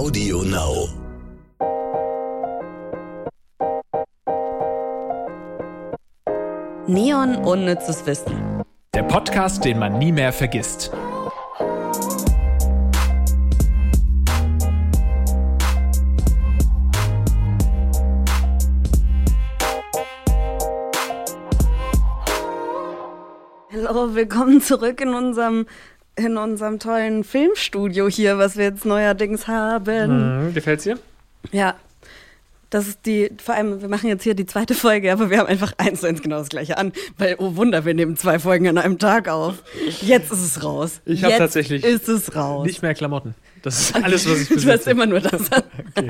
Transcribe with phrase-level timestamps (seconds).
[0.00, 0.88] Audio Now.
[6.86, 8.64] Neon Unnützes Wissen.
[8.94, 10.90] Der Podcast, den man nie mehr vergisst.
[23.70, 25.66] Hallo, willkommen zurück in unserem
[26.24, 30.46] in unserem tollen Filmstudio hier, was wir jetzt neuerdings haben.
[30.48, 30.98] Mhm, gefällt's dir?
[31.52, 31.74] Ja.
[32.72, 35.48] Das ist die, vor allem, wir machen jetzt hier die zweite Folge, aber wir haben
[35.48, 38.68] einfach eins zu eins genau das gleiche an, weil, oh Wunder, wir nehmen zwei Folgen
[38.68, 39.64] an einem Tag auf.
[40.02, 41.00] Jetzt ist es raus.
[41.04, 42.64] Ich habe tatsächlich ist es raus.
[42.64, 43.34] Nicht mehr Klamotten.
[43.62, 44.90] Das ist alles, was ich Du hast besitze.
[44.92, 45.62] immer nur das an.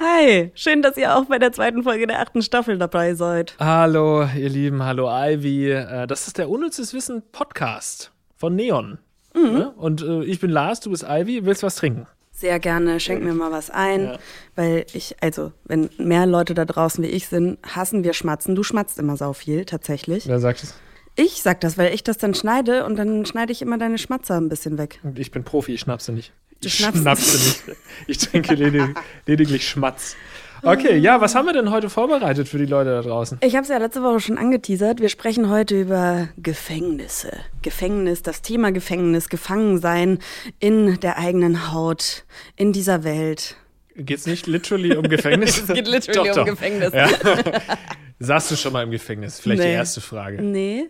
[0.00, 3.54] Hi, schön, dass ihr auch bei der zweiten Folge der achten Staffel dabei seid.
[3.58, 5.70] Hallo, ihr Lieben, hallo Ivy.
[5.72, 8.10] Äh, Das ist der Unnützes Wissen Podcast
[8.44, 8.98] von Neon.
[9.34, 9.56] Mhm.
[9.58, 9.66] Ja?
[9.76, 11.46] Und äh, ich bin Lars, du bist Ivy.
[11.46, 12.06] Willst was trinken?
[12.30, 14.18] Sehr gerne, schenk mir mal was ein, Ja.
[14.56, 18.54] weil ich, also, wenn mehr Leute da draußen wie ich sind, hassen wir Schmatzen.
[18.54, 20.26] Du schmatzt immer sau viel, tatsächlich.
[20.28, 20.74] Wer sagt es?
[21.16, 24.36] Ich sag das, weil ich das dann schneide und dann schneide ich immer deine Schmatzer
[24.36, 24.98] ein bisschen weg.
[25.04, 26.32] Und Ich bin Profi, ich schnapse nicht.
[26.60, 27.78] Du Ich schnapse nicht.
[28.08, 28.94] Ich trinke ledig,
[29.26, 30.16] lediglich Schmatz.
[30.64, 33.38] Okay, ja, was haben wir denn heute vorbereitet für die Leute da draußen?
[33.42, 35.00] Ich habe es ja letzte Woche schon angeteasert.
[35.00, 37.32] Wir sprechen heute über Gefängnisse.
[37.62, 40.18] Gefängnis, das Thema Gefängnis, Gefangensein
[40.60, 42.24] in der eigenen Haut,
[42.56, 43.56] in dieser Welt.
[43.96, 45.58] Geht's nicht literally um Gefängnis?
[45.68, 46.46] Es geht literally Doch, um doch.
[46.46, 46.92] Gefängnis.
[46.92, 47.08] Ja.
[48.18, 49.40] Saßt du schon mal im Gefängnis?
[49.40, 49.74] Vielleicht die Nee.
[49.74, 50.42] erste Frage.
[50.42, 50.88] Nee.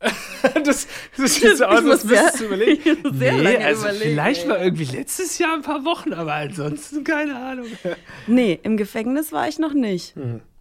[0.64, 2.98] Das, das sieht so aus, als müsstest du überlegen.
[3.18, 4.48] sehr nee, also überlegen, vielleicht ey.
[4.48, 7.66] mal irgendwie letztes Jahr ein paar Wochen, aber ansonsten keine Ahnung.
[8.26, 10.14] Nee, im Gefängnis war ich noch nicht.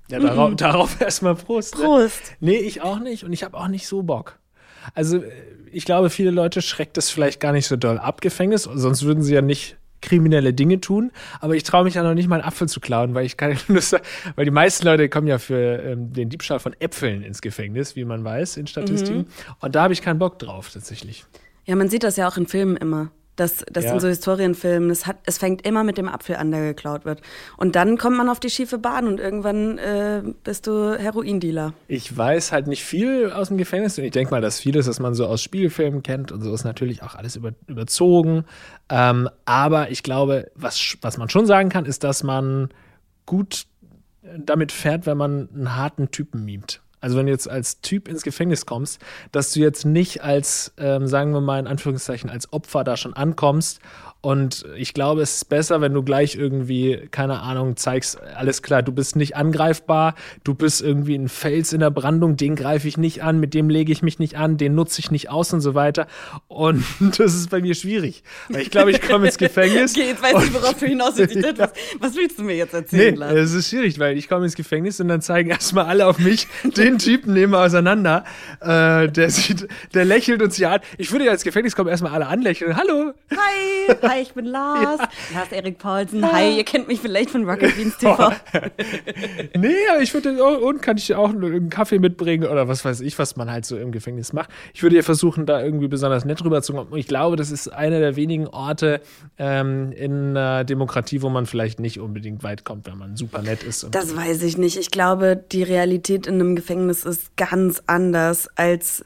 [0.10, 1.78] Ja, darauf, darauf erstmal Prost.
[1.78, 1.84] Ne?
[1.84, 2.36] Prost.
[2.40, 4.40] Nee, ich auch nicht und ich habe auch nicht so Bock.
[4.94, 5.32] Also äh,
[5.72, 9.22] ich glaube, viele Leute schreckt es vielleicht gar nicht so doll ab, Gefängnis, sonst würden
[9.22, 9.78] sie ja nicht
[10.08, 11.12] kriminelle Dinge tun.
[11.40, 13.58] Aber ich traue mich ja noch nicht mal einen Apfel zu klauen, weil ich keine
[13.68, 14.04] Lust habe,
[14.36, 18.06] weil die meisten Leute kommen ja für ähm, den Diebstahl von Äpfeln ins Gefängnis, wie
[18.06, 19.20] man weiß, in Statistiken.
[19.20, 19.26] Mhm.
[19.60, 21.26] Und da habe ich keinen Bock drauf, tatsächlich.
[21.66, 23.12] Ja, man sieht das ja auch in Filmen immer.
[23.38, 23.92] Das, das Ja.
[23.92, 24.90] sind so Historienfilmen.
[24.90, 27.22] Das hat, es fängt immer mit dem Apfel an, der geklaut wird.
[27.56, 31.74] Und dann kommt man auf die schiefe Bahn und irgendwann äh, bist du Heroindealer.
[31.88, 35.00] Ich weiß halt nicht viel aus dem Gefängnis und ich denke mal, dass vieles, was
[35.00, 38.44] man so aus Spielfilmen kennt und so, ist natürlich auch alles über, überzogen.
[38.90, 42.70] Ähm, aber ich glaube, was, was man schon sagen kann, ist, dass man
[43.26, 43.66] gut
[44.38, 46.82] damit fährt, wenn man einen harten Typen mimt.
[47.00, 49.00] Also wenn du jetzt als Typ ins Gefängnis kommst,
[49.32, 53.14] dass du jetzt nicht als, ähm, sagen wir mal in Anführungszeichen, als Opfer da schon
[53.14, 53.80] ankommst.
[54.22, 58.82] Und ich glaube, es ist besser, wenn du gleich irgendwie, keine Ahnung, zeigst, alles klar,
[58.84, 62.98] du bist nicht angreifbar, du bist irgendwie ein Fels in der Brandung, den greife ich
[62.98, 65.62] nicht an, mit dem lege ich mich nicht an, den nutze ich nicht aus und
[65.62, 66.08] so weiter.
[66.48, 66.84] Und
[67.20, 68.24] das ist bei mir schwierig.
[68.50, 69.94] Weil ich glaube, ich komme ins Gefängnis.
[69.98, 71.36] Okay, jetzt weiß ich, worauf du hinaus willst.
[71.38, 73.34] Ich dachte, was, was willst du mir jetzt erzählen, Nee, Lars?
[73.34, 76.48] es ist schwierig, weil ich komme ins Gefängnis und dann zeigen erstmal alle auf mich,
[76.64, 78.24] den Typen nehmen wir auseinander.
[78.62, 80.80] Äh, der sieht, der lächelt uns ja an.
[80.98, 82.76] Ich würde ja ins Gefängnis kommen, erstmal alle anlächeln.
[82.76, 83.14] Hallo!
[83.32, 85.00] Hi, hi, ich bin Lars.
[85.34, 86.32] Lars Erik Paulsen.
[86.32, 88.32] Hi, ihr kennt mich vielleicht von Rocket Beans TV.
[89.56, 93.02] Nee, aber ich würde, oh, und kann ich auch einen Kaffee mitbringen oder was weiß
[93.02, 94.50] ich, was man halt so im Gefängnis macht.
[94.74, 96.92] Ich würde ja versuchen, da irgendwie besonders nett rüber zu kommen.
[96.92, 99.02] Und ich glaube, das ist einer der wenigen Orte
[99.38, 103.64] ähm, in einer Demokratie, wo man vielleicht nicht unbedingt weit kommt, wenn man super nett
[103.64, 103.88] ist.
[103.92, 104.78] Das weiß ich nicht.
[104.78, 109.04] Ich glaube, die Realität in einem Gefängnis ist ganz anders, als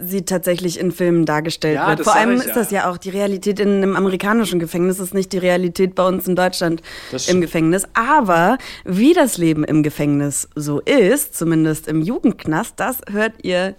[0.00, 2.00] sie tatsächlich in Filmen dargestellt Ja, wird.
[2.02, 2.54] Vor allem ich ist ja.
[2.54, 6.26] das ja auch die Realität in einem amerikanischen Gefängnis, ist nicht die Realität bei uns
[6.26, 6.82] in Deutschland
[7.28, 7.40] im.
[7.40, 7.84] Gefängnis.
[7.94, 13.74] Aber wie das Leben im Gefängnis so ist, zumindest im Jugendknast, das hört ihr.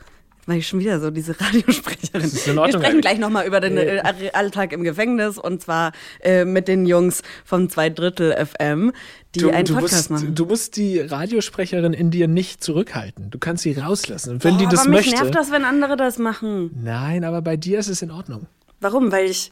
[0.48, 2.22] Mache ich schon wieder so diese Radiosprecherin.
[2.22, 4.02] ist in Wir Ordnung, sprechen gleich nochmal über den äh,
[4.34, 5.92] Alltag im Gefängnis und zwar
[6.22, 8.92] äh, mit den Jungs vom Zweidrittel FM,
[9.36, 10.36] die Du, einen du, Podcast musst, machen.
[10.36, 13.30] du musst die Radiosprecherin in dir nicht zurückhalten.
[13.30, 14.32] Du kannst sie rauslassen.
[14.34, 15.16] Und wenn die Oh, das aber mich möchte.
[15.24, 16.72] nervt das, wenn andere das machen.
[16.84, 18.48] Nein, aber bei dir ist es in Ordnung.
[18.80, 19.12] Warum?
[19.12, 19.52] Weil ich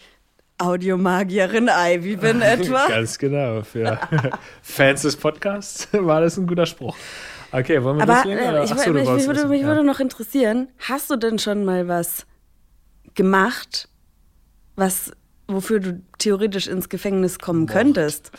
[0.57, 2.88] Audiomagierin Ivy bin etwa?
[2.88, 3.62] Ganz genau.
[3.63, 4.00] Für
[4.62, 6.95] Fans des Podcasts war das ein guter Spruch.
[7.51, 8.40] Okay, wollen wir Aber loslegen?
[8.40, 8.63] äh, oder?
[8.63, 9.68] ich, Ach so, mich, mich, würde, mich Ja.
[9.68, 12.25] würde noch interessieren, hast du denn schon mal was
[13.16, 13.90] gemacht,
[14.75, 15.12] was,
[15.48, 18.31] wofür du theoretisch ins Gefängnis kommen könntest?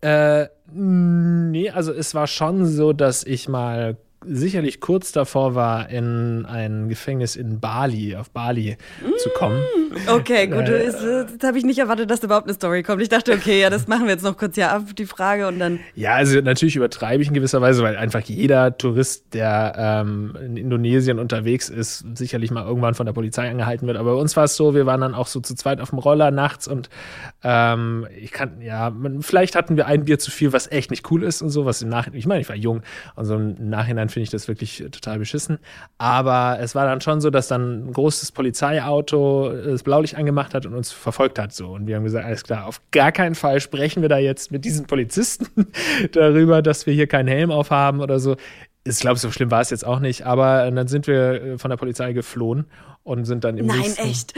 [0.00, 6.44] Äh, nee, also es war schon so, dass ich mal sicherlich kurz davor war, in
[6.46, 9.16] ein Gefängnis in Bali, auf Bali mm.
[9.18, 9.62] zu kommen.
[10.06, 10.68] Okay, gut.
[10.68, 13.02] Äh, jetzt habe ich nicht erwartet, dass da überhaupt eine Story kommt.
[13.02, 15.58] Ich dachte, okay, ja, das machen wir jetzt noch kurz hier ab, die Frage und
[15.58, 15.80] dann.
[15.94, 20.56] Ja, also natürlich übertreibe ich in gewisser Weise, weil einfach jeder Tourist, der ähm, in
[20.56, 23.96] Indonesien unterwegs ist, sicherlich mal irgendwann von der Polizei angehalten wird.
[23.96, 25.98] Aber bei uns war es so, wir waren dann auch so zu zweit auf dem
[25.98, 26.90] Roller nachts und
[27.42, 31.22] ähm, ich kann, ja, vielleicht hatten wir ein Bier zu viel, was echt nicht cool
[31.22, 32.82] ist und so, was im Nachhinein, ich meine, ich war jung
[33.16, 35.58] und so im Nachhinein finde ich das wirklich total beschissen.
[35.98, 40.66] Aber es war dann schon so, dass dann ein großes Polizeiauto das Blaulicht angemacht hat
[40.66, 41.68] und uns verfolgt hat so.
[41.68, 44.64] Und wir haben gesagt, alles klar, auf gar keinen Fall sprechen wir da jetzt mit
[44.64, 45.68] diesen Polizisten
[46.12, 48.36] darüber, dass wir hier keinen Helm aufhaben oder so.
[48.84, 51.70] Ich glaube, so schlimm war es jetzt auch nicht, aber dann sind wir äh, von
[51.70, 52.66] der Polizei geflohen
[53.02, 54.34] und sind dann im Nein, nächsten echt?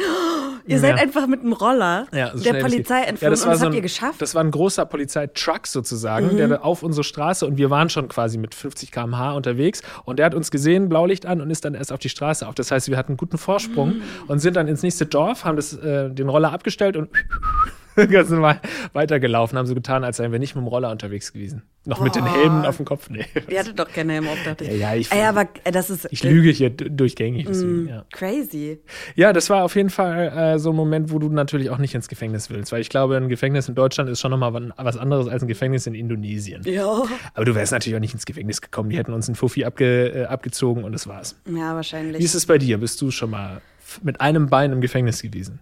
[0.67, 1.03] Ihr seid ja.
[1.03, 3.75] einfach mit dem Roller ja, so der Polizei entflohen ja, das und das so habt
[3.75, 4.23] ihr geschafft?
[4.23, 6.37] Das war ein großer Polizeitruck sozusagen, mhm.
[6.37, 10.27] der auf unsere Straße und wir waren schon quasi mit 50 km/h unterwegs und der
[10.27, 12.55] hat uns gesehen, Blaulicht an und ist dann erst auf die Straße auf.
[12.55, 14.03] Das heißt, wir hatten einen guten Vorsprung mhm.
[14.29, 17.09] und sind dann ins nächste Dorf, haben das, äh, den Roller abgestellt und
[18.11, 18.61] ganz normal
[18.93, 21.63] weitergelaufen, haben so getan, als seien wir nicht mit dem Roller unterwegs gewesen.
[21.85, 22.05] Noch Boah.
[22.05, 23.11] mit den Helmen auf dem Kopf.
[23.11, 23.25] Nee.
[23.49, 24.71] Ihr hattet doch keine Helme auf, dachte ich.
[24.71, 27.47] Ja, ja, ich, Ey, aber äh, das ist, ich lüge hier durchgängig.
[27.47, 28.05] Deswegen, mm, ja.
[28.13, 28.79] Crazy.
[29.17, 31.95] Ja, das war auf jeden Fall äh, so ein Moment, wo du natürlich auch nicht
[31.97, 32.71] ins Gefängnis willst.
[32.71, 35.87] Weil ich glaube, ein Gefängnis in Deutschland ist schon nochmal was anderes als ein Gefängnis
[35.89, 36.63] in Indonesien.
[36.65, 37.03] Ja.
[37.35, 38.91] Aber du wärst natürlich auch nicht ins Gefängnis gekommen.
[38.91, 41.37] Die hätten uns einen Fuffi abge, äh, abgezogen und das war's.
[41.47, 42.21] Ja, wahrscheinlich.
[42.21, 42.79] Wie ist es bei dir?
[42.79, 43.61] Bist du schon mal
[44.03, 45.59] mit einem Bein im Gefängnis gewesen?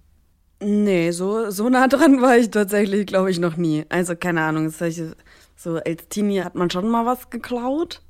[0.63, 3.87] Nee, so, so nah dran war ich tatsächlich, glaube ich, noch nie.
[3.89, 8.03] Also, keine Ahnung, so als Teenie hat man schon mal was geklaut.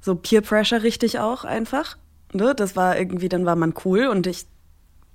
[0.00, 1.96] So Peer Pressure richtig auch einfach.
[2.32, 2.54] Ne?
[2.54, 4.46] Das war irgendwie, dann war man cool und ich,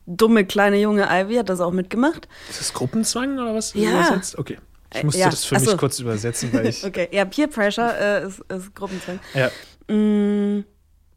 [0.05, 2.27] dumme kleine junge Ivy hat das auch mitgemacht.
[2.49, 3.73] Ist das Gruppenzwang oder was?
[3.73, 4.19] Ja.
[4.37, 4.57] Okay.
[4.93, 5.29] Ich musste ja.
[5.29, 6.83] das für mich kurz übersetzen, weil ich.
[6.85, 9.19] okay, ja, Peer Pressure äh, ist, ist Gruppenzwang.
[9.35, 9.51] Ja.
[9.93, 10.65] Mm,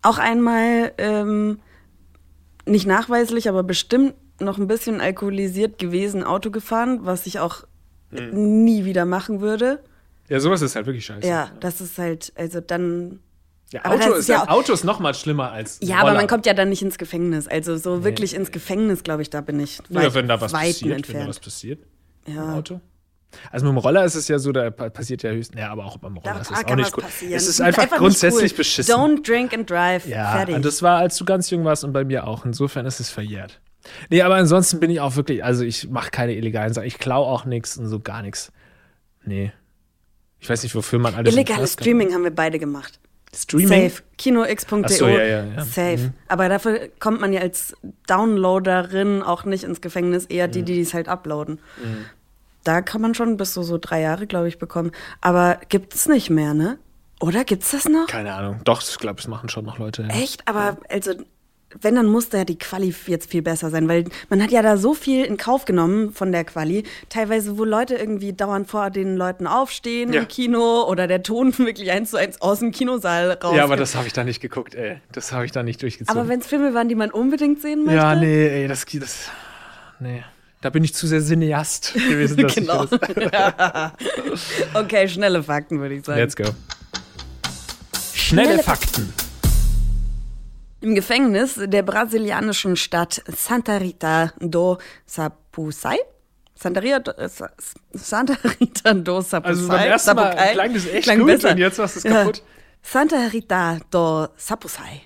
[0.02, 1.60] auch einmal, ähm,
[2.66, 7.64] nicht nachweislich, aber bestimmt noch ein bisschen alkoholisiert gewesen Auto gefahren, was ich auch
[8.10, 8.64] mhm.
[8.64, 9.82] nie wieder machen würde.
[10.28, 11.26] Ja, sowas ist halt wirklich scheiße.
[11.26, 13.20] Ja, das ist halt, also dann.
[13.72, 15.78] Ja, Auto ist, ja, Auto ist noch mal schlimmer als.
[15.82, 16.10] Ja, Roller.
[16.10, 17.48] aber man kommt ja dann nicht ins Gefängnis.
[17.48, 19.78] Also so nee, wirklich ins Gefängnis, glaube ich, da bin ich.
[19.88, 21.08] Weit, ja, wenn da was passiert, entfernt.
[21.08, 21.80] wenn da was passiert.
[22.26, 22.44] Ja.
[22.44, 22.80] Im Auto.
[23.50, 25.96] Also mit dem Roller ist es ja so, da passiert ja höchstens, ja, aber auch
[25.96, 27.04] beim Roller da ist es auch nicht gut.
[27.04, 27.34] Passieren.
[27.34, 28.58] Es ist einfach, einfach grundsätzlich cool.
[28.58, 28.94] beschissen.
[28.94, 30.06] Don't drink and drive.
[30.06, 30.54] Ja, Fertig.
[30.54, 32.44] und das war, als du ganz jung warst und bei mir auch.
[32.44, 33.60] Insofern ist es verjährt.
[34.10, 36.86] Nee, aber ansonsten bin ich auch wirklich, also ich mache keine illegalen Sachen.
[36.86, 38.52] Ich klaue auch nichts und so gar nichts.
[39.24, 39.52] Nee.
[40.40, 41.32] Ich weiß nicht, wofür man alles.
[41.32, 42.16] Illegales Streaming kann.
[42.16, 42.98] haben wir beide gemacht.
[43.34, 43.88] Streaming?
[43.88, 44.02] Safe.
[44.18, 44.88] Kinox.de.
[44.88, 45.64] So, ja, ja, ja.
[45.64, 45.98] Safe.
[45.98, 46.12] Mhm.
[46.28, 47.74] Aber dafür kommt man ja als
[48.06, 50.66] Downloaderin auch nicht ins Gefängnis, eher die, mhm.
[50.66, 51.60] die es halt uploaden.
[51.82, 52.04] Mhm.
[52.64, 54.92] Da kann man schon bis so, so drei Jahre, glaube ich, bekommen.
[55.20, 56.78] Aber gibt es nicht mehr, ne?
[57.20, 58.06] Oder gibt's das noch?
[58.08, 58.60] Keine Ahnung.
[58.64, 60.02] Doch, ich glaube, es machen schon noch Leute.
[60.02, 60.08] Ja.
[60.08, 60.46] Echt?
[60.48, 61.12] Aber also
[61.80, 64.76] wenn, dann musste ja die Quali jetzt viel besser sein, weil man hat ja da
[64.76, 66.84] so viel in Kauf genommen von der Quali.
[67.08, 70.20] Teilweise, wo Leute irgendwie dauernd vor den Leuten aufstehen ja.
[70.20, 73.56] im Kino oder der Ton wirklich eins zu eins aus dem Kinosaal raus.
[73.56, 75.00] Ja, aber das habe ich da nicht geguckt, ey.
[75.12, 76.18] Das habe ich da nicht durchgezogen.
[76.18, 77.96] Aber wenn es Filme waren, die man unbedingt sehen möchte?
[77.96, 79.30] Ja, nee, ey, das, das
[80.00, 80.22] nee.
[80.62, 82.36] Da bin ich zu sehr Cineast gewesen.
[82.36, 82.84] Genau.
[84.74, 86.20] okay, schnelle Fakten, würde ich sagen.
[86.20, 86.44] Let's go.
[88.14, 89.12] Schnelle, schnelle Fakten.
[90.82, 95.96] Im Gefängnis der brasilianischen Stadt Santa Rita do Sapusai
[96.56, 97.28] Santa Rita, äh,
[97.92, 99.50] Santa Rita do Sapusai.
[99.50, 101.50] Also beim ersten Mal klang das echt klang gut besser.
[101.52, 102.42] und jetzt war es kaputt.
[102.82, 105.02] Santa Rita do Sapusai.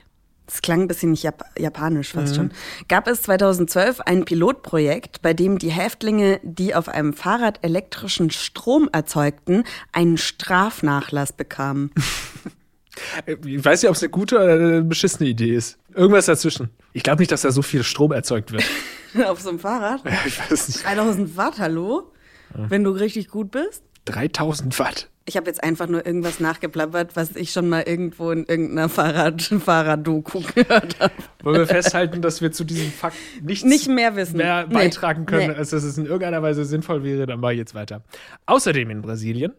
[0.46, 2.36] Das klang ein bisschen Jap japanisch fast mhm.
[2.36, 2.50] schon.
[2.88, 8.88] Gab es 2012 ein Pilotprojekt, bei dem die Häftlinge, die auf einem Fahrrad elektrischen Strom
[8.92, 11.90] erzeugten, einen Strafnachlass bekamen.
[13.26, 15.78] Ich weiß nicht, ob es eine gute oder eine beschissene Idee ist.
[15.94, 16.70] Irgendwas dazwischen.
[16.92, 18.64] Ich glaube nicht, dass da so viel Strom erzeugt wird.
[19.26, 20.04] Auf so einem Fahrrad?
[20.04, 20.84] Ja, ich weiß nicht.
[20.84, 22.12] 3000 Watt, hallo?
[22.56, 22.70] Ja.
[22.70, 23.82] Wenn du richtig gut bist?
[24.06, 25.08] 3000 Watt.
[25.28, 29.42] Ich habe jetzt einfach nur irgendwas nachgeplappert, was ich schon mal irgendwo in irgendeiner Fahrrad
[29.42, 31.12] Fahrrad-Doku gehört habe.
[31.42, 35.26] Wollen wir festhalten, dass wir zu diesem Fakt nichts nicht mehr wissen, mehr beitragen nee.
[35.26, 35.56] können, nee.
[35.56, 38.02] als dass es in irgendeiner Weise sinnvoll wäre, dann mache ich jetzt weiter.
[38.46, 39.52] Außerdem in Brasilien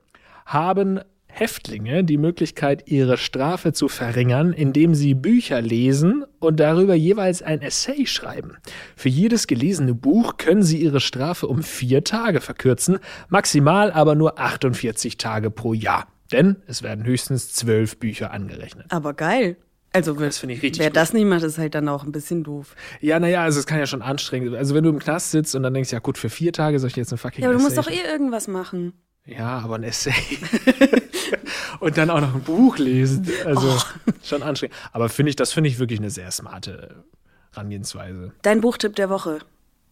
[0.46, 7.41] haben Häftlinge die Möglichkeit, ihre Strafe zu verringern, indem sie Bücher lesen und darüber jeweils
[7.41, 8.57] ein Essay schreiben.
[8.96, 14.39] Für jedes gelesene Buch können sie ihre Strafe um vier Tage verkürzen, maximal aber nur
[14.39, 16.07] 48 Tage pro Jahr.
[16.31, 18.88] Denn es werden höchstens zwölf Bücher angerechnet.
[18.89, 19.57] Aber geil.
[19.93, 20.98] Also, das ich richtig wer gut.
[20.98, 22.75] das nicht macht, ist halt dann auch ein bisschen doof.
[23.00, 24.53] Ja, naja, also es kann ja schon anstrengend.
[24.55, 26.89] Also wenn du im Knast sitzt und dann denkst, ja gut, für vier Tage soll
[26.89, 28.93] ich jetzt eine fucking Ja, aber du musst doch eh irgendwas machen.
[29.27, 30.13] Ja, aber ein Essay.
[31.81, 33.27] und dann auch noch ein Buch lesen.
[33.46, 34.12] Also oh.
[34.24, 34.75] schon anstrengend.
[34.93, 37.03] Aber finde ich, das finde ich wirklich eine sehr smarte
[37.51, 38.31] Herangehensweise.
[38.41, 39.39] Dein Buchtipp der Woche.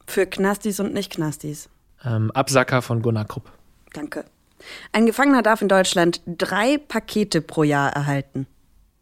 [0.07, 1.67] Für Knastis und Nicht-Knastis.
[2.05, 3.51] Ähm, Absacker von Gunnar Krupp.
[3.93, 4.25] Danke.
[4.93, 8.47] Ein Gefangener darf in Deutschland drei Pakete pro Jahr erhalten.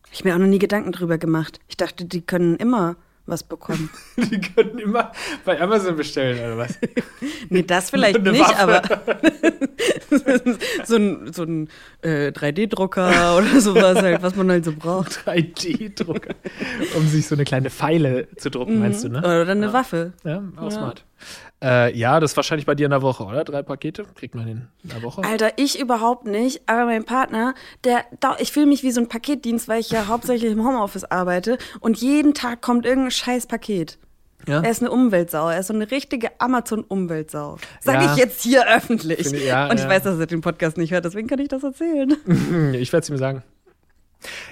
[0.03, 1.59] Habe ich mir auch noch nie Gedanken drüber gemacht.
[1.67, 2.95] Ich dachte, die können immer
[3.25, 3.89] was bekommen.
[4.17, 5.11] Die können immer
[5.45, 6.77] bei Amazon bestellen, oder was?
[7.49, 8.57] nee, das vielleicht nicht, Waffe.
[8.57, 8.81] aber
[10.85, 11.69] so ein, so ein
[12.01, 15.25] äh, 3D-Drucker oder sowas halt, was man halt so braucht.
[15.25, 16.35] 3D-Drucker.
[16.95, 18.79] Um sich so eine kleine Pfeile zu drucken, mhm.
[18.79, 19.19] meinst du, ne?
[19.19, 19.73] Oder eine ja.
[19.73, 20.13] Waffe.
[20.23, 20.71] Ja, auch ja.
[20.71, 21.05] smart.
[21.63, 23.43] Äh, ja, das ist wahrscheinlich bei dir in der Woche, oder?
[23.43, 25.23] Drei Pakete kriegt man in der Woche.
[25.23, 26.61] Alter, ich überhaupt nicht.
[26.67, 28.03] Aber mein Partner, der,
[28.39, 31.97] ich fühle mich wie so ein Paketdienst, weil ich ja hauptsächlich im Homeoffice arbeite und
[31.97, 33.97] jeden Tag kommt irgendein scheiß Paket.
[34.47, 34.61] Ja?
[34.61, 35.49] Er ist eine Umweltsau.
[35.49, 37.57] Er ist so eine richtige Amazon-Umweltsau.
[37.79, 38.11] Sag ja.
[38.11, 39.33] ich jetzt hier öffentlich.
[39.33, 41.63] Ich, ja, und ich weiß, dass er den Podcast nicht hört, deswegen kann ich das
[41.63, 42.11] erzählen.
[42.73, 43.43] ich werde es ihm sagen.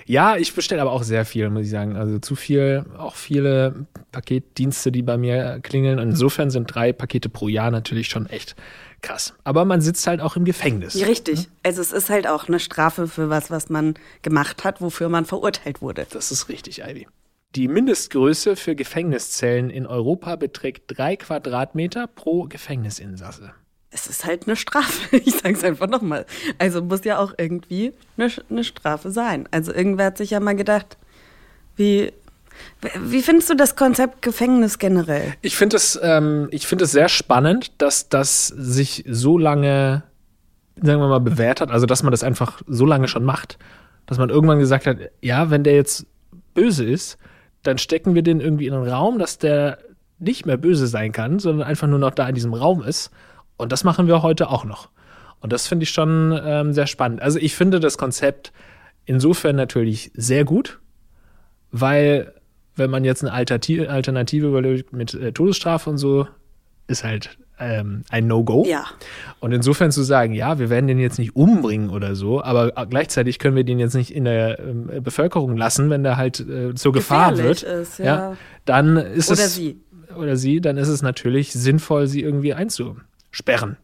[0.05, 1.95] Ja, ich bestelle aber auch sehr viel, muss ich sagen.
[1.95, 5.99] Also zu viel, auch viele Paketdienste, die bei mir klingeln.
[5.99, 8.55] insofern sind drei Pakete pro Jahr natürlich schon echt
[9.01, 9.33] krass.
[9.43, 10.95] Aber man sitzt halt auch im Gefängnis.
[10.95, 11.39] Richtig.
[11.39, 11.45] Ne?
[11.63, 15.25] Also es ist halt auch eine Strafe für was, was man gemacht hat, wofür man
[15.25, 16.05] verurteilt wurde.
[16.11, 17.07] Das ist richtig, Ivy.
[17.55, 23.53] Die Mindestgröße für Gefängniszellen in Europa beträgt drei Quadratmeter pro Gefängnisinsasse
[23.91, 25.17] es ist halt eine Strafe.
[25.25, 26.25] Ich sage es einfach nochmal.
[26.57, 29.47] Also muss ja auch irgendwie eine, eine, Strafe sein.
[29.51, 30.97] Also irgendwer hat sich ja mal gedacht,
[31.75, 32.13] wie,
[32.99, 35.33] wie findest du das Konzept Gefängnis generell?
[35.41, 40.03] Ich finde es, ähm, find es sehr spannend, dass das sich so lange,
[40.75, 41.71] sagen wir mal, bewährt hat.
[41.71, 43.57] Also dass man das einfach so lange schon macht.
[44.05, 46.05] Dass man irgendwann gesagt hat, ja, wenn der jetzt
[46.53, 47.17] böse ist,
[47.63, 49.77] dann stecken wir den irgendwie in einen Raum, dass der
[50.17, 53.11] nicht mehr böse sein kann, sondern einfach nur noch da in diesem Raum ist
[53.61, 54.89] und das machen wir heute auch noch.
[55.39, 57.21] Und das finde ich schon ähm, sehr spannend.
[57.21, 58.51] Also ich finde das Konzept
[59.05, 60.79] insofern natürlich sehr gut,
[61.71, 62.33] weil
[62.75, 66.27] wenn man jetzt eine Alternative überlegt mit äh, Todesstrafe und so,
[66.87, 68.65] ist halt ähm, ein No-Go.
[68.67, 68.85] Ja.
[69.39, 73.39] Und insofern zu sagen, ja, wir werden den jetzt nicht umbringen oder so, aber gleichzeitig
[73.39, 76.93] können wir den jetzt nicht in der ähm, Bevölkerung lassen, wenn der halt äh, zur
[76.93, 77.63] Gefahr wird.
[77.63, 78.05] Ist, ja.
[78.05, 78.37] ja.
[78.65, 79.39] dann ist oder es.
[79.39, 79.81] Oder sie.
[80.17, 83.77] Oder sie, dann ist es natürlich sinnvoll, sie irgendwie einzubauen sperren.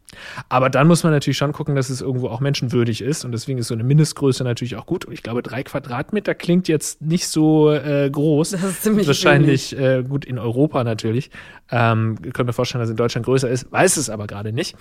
[0.49, 3.23] Aber dann muss man natürlich schon gucken, dass es irgendwo auch menschenwürdig ist.
[3.23, 5.07] Und deswegen ist so eine Mindestgröße natürlich auch gut.
[5.11, 8.51] Ich glaube, drei Quadratmeter klingt jetzt nicht so äh, groß.
[8.51, 11.31] Das ist ziemlich Wahrscheinlich äh, gut in Europa natürlich.
[11.71, 13.71] Ähm, können wir vorstellen, dass es in Deutschland größer ist.
[13.71, 14.75] Weiß es aber gerade nicht.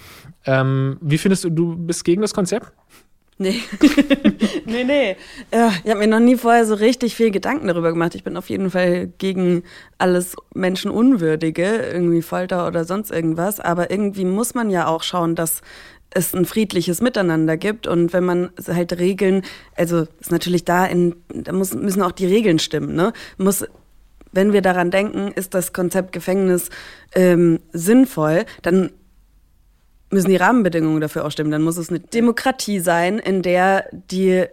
[0.45, 2.73] Ähm, wie findest du, du bist gegen das Konzept?
[3.39, 3.61] Nee.
[4.67, 5.17] nee, nee.
[5.51, 8.15] Ich habe mir noch nie vorher so richtig viel Gedanken darüber gemacht.
[8.15, 9.63] Ich bin auf jeden Fall gegen
[9.99, 13.61] alles Menschenunwürdige, irgendwie Folter oder sonst irgendwas.
[13.61, 15.63] Aber irgendwie muss man ja auch schauen, dass
[16.11, 17.87] es ein friedliches Miteinander gibt.
[17.87, 19.43] Und wenn man halt Regeln,
[19.77, 22.95] also ist natürlich da, in, da muss, müssen auch die Regeln stimmen.
[22.95, 23.13] Ne?
[23.39, 23.65] Muss,
[24.33, 26.71] wenn wir daran denken, ist das Konzept Gefängnis
[27.15, 28.91] ähm, sinnvoll, dann
[30.11, 31.51] müssen die Rahmenbedingungen dafür auch stimmen.
[31.51, 34.45] Dann muss es eine Demokratie sein, in der die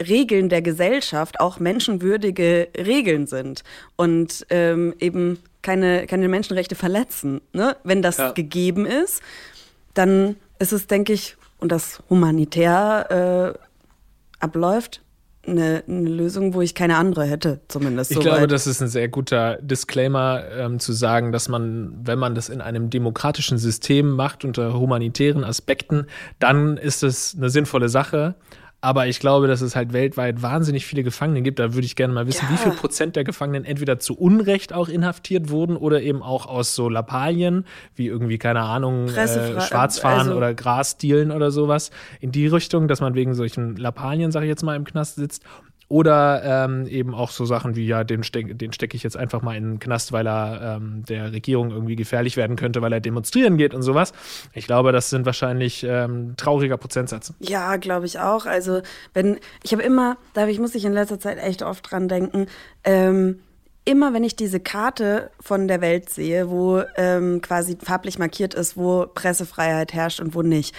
[0.00, 3.64] Regeln der Gesellschaft auch menschenwürdige Regeln sind
[3.96, 7.40] und ähm, eben keine, keine Menschenrechte verletzen.
[7.52, 7.76] Ne?
[7.82, 8.30] Wenn das ja.
[8.32, 9.22] gegeben ist,
[9.94, 13.58] dann ist es, denke ich, und das humanitär äh,
[14.38, 15.02] abläuft,
[15.50, 18.10] eine, eine, Lösung, wo ich keine andere hätte, zumindest.
[18.10, 22.18] Ich so glaube, das ist ein sehr guter Disclaimer, ähm, zu sagen, dass man, wenn
[22.18, 26.06] man das in einem demokratischen System macht, unter humanitären Aspekten,
[26.38, 28.34] dann ist es eine sinnvolle Sache.
[28.80, 31.58] Aber ich glaube, dass es halt weltweit wahnsinnig viele Gefangene gibt.
[31.58, 32.52] Da würde ich gerne mal wissen, ja.
[32.52, 36.76] wie viel Prozent der Gefangenen entweder zu Unrecht auch inhaftiert wurden oder eben auch aus
[36.76, 37.64] so Lappalien,
[37.96, 41.90] wie irgendwie, keine Ahnung, äh, Schwarzfahren also oder Grasdealen oder sowas.
[42.20, 45.42] In die Richtung, dass man wegen solchen Lappalien, sag ich jetzt mal, im Knast sitzt.
[45.90, 49.40] Oder ähm, eben auch so Sachen wie, ja, den, steck, den stecke ich jetzt einfach
[49.40, 53.00] mal in den Knast, weil er ähm, der Regierung irgendwie gefährlich werden könnte, weil er
[53.00, 54.12] demonstrieren geht und sowas.
[54.52, 57.32] Ich glaube, das sind wahrscheinlich ähm, trauriger Prozentsatz.
[57.40, 58.44] Ja, glaube ich auch.
[58.44, 58.82] Also,
[59.14, 62.48] wenn, ich habe immer, da ich, muss ich in letzter Zeit echt oft dran denken,
[62.84, 63.40] ähm,
[63.86, 68.76] immer wenn ich diese Karte von der Welt sehe, wo ähm, quasi farblich markiert ist,
[68.76, 70.74] wo Pressefreiheit herrscht und wo nicht.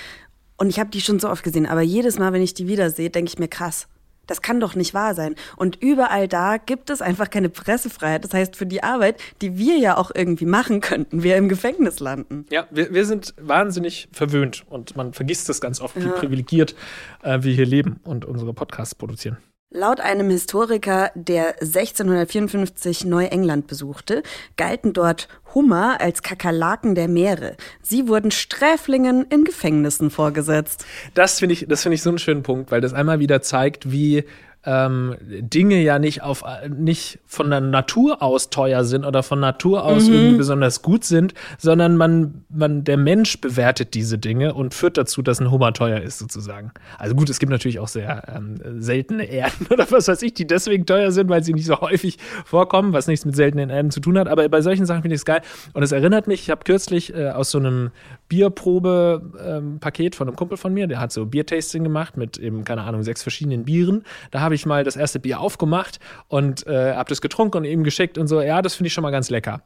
[0.58, 3.10] Und ich habe die schon so oft gesehen, aber jedes Mal, wenn ich die wiedersehe,
[3.10, 3.88] denke ich mir krass
[4.30, 5.36] das kann doch nicht wahr sein.
[5.56, 8.24] Und überall da gibt es einfach keine Pressefreiheit.
[8.24, 12.00] Das heißt, für die Arbeit, die wir ja auch irgendwie machen könnten, wir im Gefängnis
[12.00, 12.46] landen.
[12.50, 16.06] Ja, wir, wir sind wahnsinnig verwöhnt und man vergisst das ganz oft, ja.
[16.06, 16.76] wie privilegiert
[17.24, 19.38] äh, wir hier leben und unsere Podcasts produzieren.
[19.72, 24.24] Laut einem Historiker, der 1654 Neuengland besuchte,
[24.58, 27.56] galten dort Hummer als Kakerlaken der Meere.
[27.84, 30.88] Sie wurden Sträflingen in Gefängnissen vorgesetzt.
[31.14, 33.92] Das finde ich, das finde ich so einen schönen Punkt, weil das einmal wieder zeigt,
[33.92, 34.24] wie
[34.66, 39.86] ähm, Dinge ja nicht auf nicht von der Natur aus teuer sind oder von Natur
[39.86, 40.14] aus mhm.
[40.14, 45.22] irgendwie besonders gut sind, sondern man, man, der Mensch bewertet diese Dinge und führt dazu,
[45.22, 46.72] dass ein Hummer teuer ist, sozusagen.
[46.98, 50.46] Also gut, es gibt natürlich auch sehr ähm, seltene Erden oder was weiß ich, die
[50.46, 54.02] deswegen teuer sind, weil sie nicht so häufig vorkommen, was nichts mit seltenen Erden zu
[54.02, 54.28] tun hat.
[54.28, 55.42] Aber bei solchen Sachen finde ich es geil.
[55.74, 57.92] Und es erinnert mich, ich habe kürzlich äh, aus so einem
[58.28, 62.84] Bierprobe-Paket ähm, von einem Kumpel von mir, der hat so Biertasting gemacht mit eben, keine
[62.84, 64.04] Ahnung, sechs verschiedenen Bieren.
[64.32, 67.84] Da habe ich mal das erste Bier aufgemacht und äh, habe das getrunken und ihm
[67.84, 69.62] geschickt und so, ja, das finde ich schon mal ganz lecker.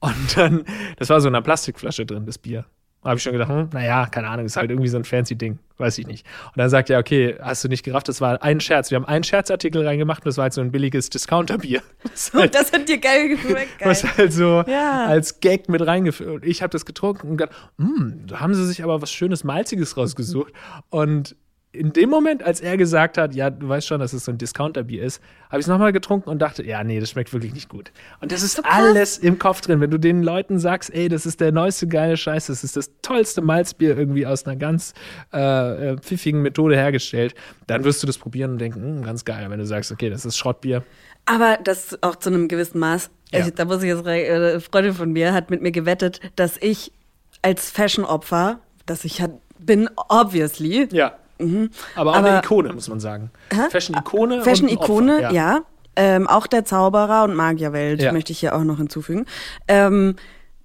[0.00, 0.64] Und dann,
[0.96, 2.64] das war so in einer Plastikflasche drin, das Bier.
[3.04, 5.58] Habe ich schon gedacht, hm, naja, keine Ahnung, ist halt irgendwie so ein fancy Ding,
[5.76, 6.24] weiß ich nicht.
[6.46, 8.92] Und dann sagt er, okay, hast du nicht gerafft, das war ein Scherz.
[8.92, 11.82] Wir haben einen Scherzartikel reingemacht und das war halt so ein billiges Discounterbier.
[12.02, 13.88] Das, halt, das hat dir geil geschmeckt, geil.
[13.90, 15.06] Was halt so ja.
[15.06, 16.30] als Gag mit reingeführt.
[16.30, 19.44] Und ich habe das getrunken und gedacht, hm, da haben sie sich aber was Schönes,
[19.44, 20.52] Malziges rausgesucht.
[20.90, 21.36] Und
[21.72, 24.36] in dem Moment, als er gesagt hat, ja, du weißt schon, dass es so ein
[24.36, 27.70] Discounter-Bier ist, habe ich es nochmal getrunken und dachte, ja, nee, das schmeckt wirklich nicht
[27.70, 27.92] gut.
[28.20, 29.80] Und das ist so alles im Kopf drin.
[29.80, 32.90] Wenn du den Leuten sagst, ey, das ist der neueste geile Scheiß, das ist das
[33.00, 34.92] tollste Malzbier irgendwie aus einer ganz
[35.32, 37.34] äh, äh pfiffigen Methode hergestellt,
[37.66, 39.48] dann wirst du das probieren und denken, mh, ganz geil.
[39.48, 40.84] Wenn du sagst, okay, das ist Schrottbier.
[41.24, 43.10] Aber das auch zu einem gewissen Maß.
[43.32, 43.46] Ja.
[43.46, 46.92] Ich, da muss ich jetzt, eine Freundin von mir hat mit mir gewettet, dass ich
[47.40, 49.22] als Fashion-Opfer, dass ich
[49.58, 51.70] bin, obviously, ja Mhm.
[51.94, 53.30] Aber auch Aber, eine Ikone, muss man sagen.
[53.70, 54.42] Fashion-Ikone.
[54.42, 55.30] Fashion-Ikone, ja.
[55.32, 55.60] ja.
[55.94, 58.12] Ähm, auch der Zauberer und Magierwelt ja.
[58.12, 59.26] möchte ich hier auch noch hinzufügen.
[59.68, 60.16] Ähm,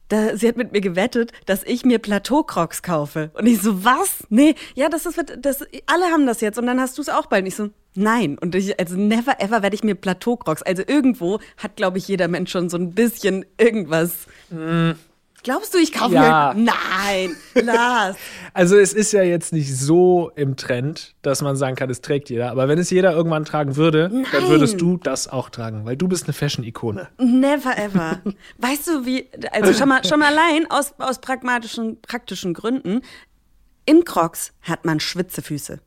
[0.10, 3.32] da, sie hat mit mir gewettet, dass ich mir Plateau-Crocs kaufe.
[3.34, 4.24] Und ich so, was?
[4.30, 7.26] Nee, ja, das ist, das, alle haben das jetzt und dann hast du es auch
[7.26, 7.42] bald.
[7.42, 8.38] Und ich so, nein.
[8.38, 10.64] Und ich, also never ever werde ich mir Plateau-Crocs.
[10.64, 14.28] Also irgendwo hat, glaube ich, jeder Mensch schon so ein bisschen irgendwas.
[14.50, 14.92] Mm.
[15.48, 16.54] Glaubst du, ich kaufe ja.
[16.54, 16.62] mir?
[16.62, 18.18] Nein, Lars.
[18.54, 22.30] also es ist ja jetzt nicht so im Trend, dass man sagen kann, es trägt
[22.30, 22.51] jeder.
[22.51, 24.25] Aber wenn es jeder irgendwann tragen würde, Nein.
[24.34, 27.08] dann würdest du das auch tragen, weil du bist eine Fashion-Ikone.
[27.20, 28.20] Never ever.
[28.58, 33.00] weißt du, wie, also schon mal, schon mal allein aus, aus pragmatischen, praktischen Gründen,
[33.86, 35.80] in Crocs hat man Schwitzefüße.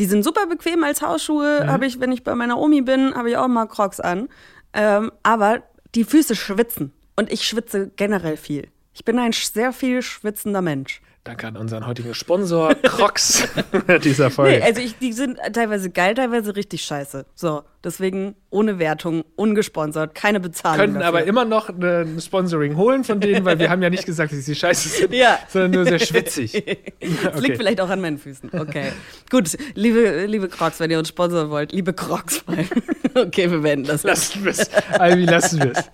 [0.00, 1.60] Die sind super bequem als Hausschuhe.
[1.62, 1.70] Mhm.
[1.70, 4.28] Habe ich, wenn ich bei meiner Omi bin, habe ich auch mal Crocs an.
[4.72, 5.62] Ähm, aber
[5.94, 6.92] die Füße schwitzen.
[7.20, 8.68] Und ich schwitze generell viel.
[8.94, 11.02] Ich bin ein sehr viel schwitzender Mensch.
[11.22, 13.46] Danke an unseren heutigen Sponsor Crocs
[14.04, 14.56] dieser Folge.
[14.56, 17.26] Nee, also ich, die sind teilweise geil, teilweise richtig scheiße.
[17.34, 20.78] So, deswegen ohne Wertung, ungesponsert, keine Bezahlung.
[20.78, 21.08] Können dafür.
[21.08, 24.46] aber immer noch ein Sponsoring holen von denen, weil wir haben ja nicht gesagt, dass
[24.46, 25.38] sie scheiße sind, ja.
[25.50, 26.54] sondern nur sehr schwitzig.
[27.00, 27.40] Es okay.
[27.40, 28.50] liegt vielleicht auch an meinen Füßen.
[28.58, 28.92] Okay.
[29.28, 32.44] Gut, liebe, liebe Crocs, wenn ihr uns sponsern wollt, liebe Crocs.
[33.14, 34.04] okay, wir wenden das.
[34.04, 34.70] Lassen wir es.
[34.98, 35.90] Ivy, lassen wir es.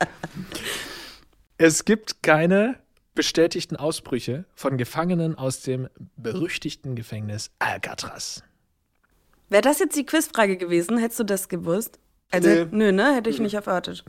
[1.59, 2.77] Es gibt keine
[3.15, 8.43] bestätigten Ausbrüche von Gefangenen aus dem berüchtigten Gefängnis Alcatraz.
[9.49, 11.99] Wäre das jetzt die Quizfrage gewesen, hättest du das gewusst?
[12.31, 12.67] Also, nee.
[12.71, 13.15] nö, ne?
[13.15, 14.05] Hätte ich nicht erwartet.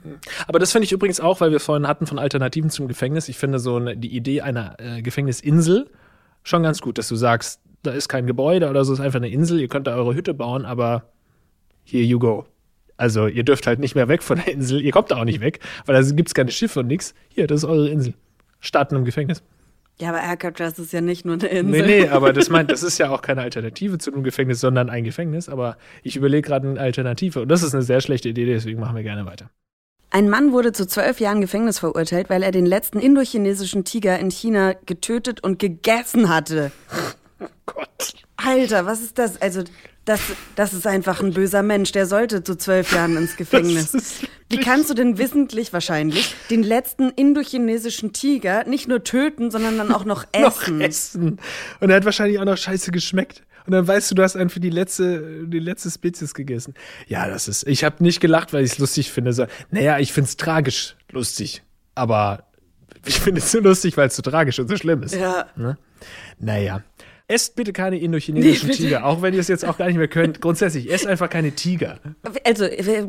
[0.47, 3.29] Aber das finde ich übrigens auch, weil wir vorhin hatten von Alternativen zum Gefängnis.
[3.29, 5.89] Ich finde so eine, die Idee einer äh, Gefängnisinsel
[6.43, 9.29] schon ganz gut, dass du sagst, da ist kein Gebäude oder so, ist einfach eine
[9.29, 11.13] Insel, ihr könnt da eure Hütte bauen, aber
[11.83, 12.45] here you go.
[12.97, 15.39] Also ihr dürft halt nicht mehr weg von der Insel, ihr kommt da auch nicht
[15.39, 17.13] weg, weil da gibt es keine Schiffe und nichts.
[17.29, 18.13] Hier, das ist eure Insel.
[18.59, 19.43] Starten im Gefängnis.
[19.99, 21.81] Ja, aber Alcatraz ist ja nicht nur eine Insel.
[21.81, 24.89] Nee, nee, aber das meint, das ist ja auch keine Alternative zu einem Gefängnis, sondern
[24.89, 25.49] ein Gefängnis.
[25.49, 27.41] Aber ich überlege gerade eine Alternative.
[27.41, 29.49] Und das ist eine sehr schlechte Idee, deswegen machen wir gerne weiter.
[30.09, 34.31] Ein Mann wurde zu zwölf Jahren Gefängnis verurteilt, weil er den letzten indochinesischen Tiger in
[34.31, 36.71] China getötet und gegessen hatte.
[37.39, 38.13] Oh Gott.
[38.37, 39.41] Alter, was ist das?
[39.41, 39.63] Also,
[40.07, 40.21] das,
[40.55, 41.91] das ist einfach ein böser Mensch.
[41.91, 44.21] Der sollte zu zwölf Jahren ins Gefängnis.
[44.49, 49.91] Wie kannst du denn wissentlich wahrscheinlich den letzten indochinesischen Tiger nicht nur töten, sondern dann
[49.91, 50.77] auch noch essen?
[50.77, 51.39] noch essen.
[51.81, 53.43] Und er hat wahrscheinlich auch noch scheiße geschmeckt.
[53.65, 56.73] Und dann weißt du, du hast einfach die letzte, die letzte Spezies gegessen.
[57.07, 57.67] Ja, das ist.
[57.67, 59.33] Ich habe nicht gelacht, weil ich es lustig finde.
[59.33, 61.63] So, naja, ich finde es tragisch lustig.
[61.93, 62.45] Aber
[63.05, 65.15] ich finde es so lustig, weil es so tragisch und so schlimm ist.
[65.15, 65.47] Ja.
[65.57, 65.77] Ne?
[66.39, 66.81] Naja.
[67.29, 70.07] Esst bitte keine indochinesischen nee, Tiger, auch wenn ihr es jetzt auch gar nicht mehr
[70.07, 70.39] könnt.
[70.41, 71.99] Grundsätzlich, esst einfach keine Tiger.
[72.45, 72.65] Also,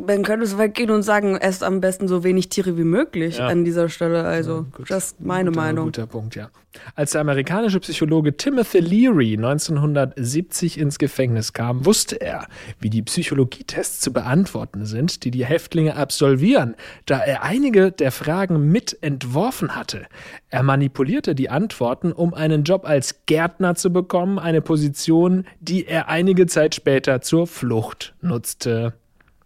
[0.07, 3.39] man könnte so weit gehen und sagen, esst am besten so wenig Tiere wie möglich
[3.39, 3.47] ja.
[3.47, 4.25] an dieser Stelle.
[4.25, 5.85] Also, ja, das ist meine guter, Meinung.
[5.85, 6.51] Guter Punkt, ja.
[6.95, 12.47] Als der amerikanische Psychologe Timothy Leary 1970 ins Gefängnis kam, wusste er,
[12.79, 16.77] wie die Psychologietests zu beantworten sind, die die Häftlinge absolvieren,
[17.07, 20.07] da er einige der Fragen mit entworfen hatte.
[20.51, 25.87] Er manipulierte die Antworten, um einen Job als Gärtner zu bekommen bekommen, eine Position, die
[25.87, 28.95] er einige Zeit später zur Flucht nutzte.